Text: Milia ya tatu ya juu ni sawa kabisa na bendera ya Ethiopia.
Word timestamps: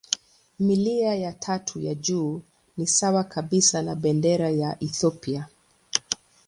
Milia 0.59 1.15
ya 1.15 1.33
tatu 1.33 1.79
ya 1.81 1.95
juu 1.95 2.41
ni 2.77 2.87
sawa 2.87 3.23
kabisa 3.23 3.81
na 3.81 3.95
bendera 3.95 4.49
ya 4.49 4.77
Ethiopia. 4.79 5.47